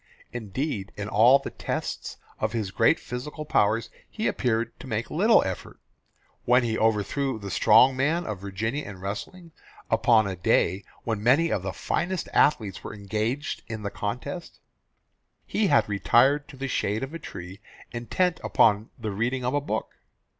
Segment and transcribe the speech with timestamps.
[0.33, 5.43] Indeed in all the tests of his great physical powers he appeared to make little
[5.43, 5.79] effort.
[6.43, 9.51] When he overthrew the strong man of Virginia in wrestling,
[9.91, 14.59] upon a day when many of the finest athletes were engaged in the contest,
[15.45, 17.61] he had retired to the shade of a tree
[17.91, 19.91] intent upon the reading of a book.